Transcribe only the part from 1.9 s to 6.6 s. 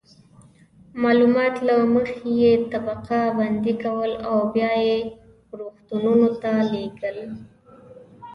مخې یې طبقه بندي کول او بیا یې روغتونونو ته